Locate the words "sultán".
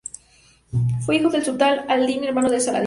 1.45-1.81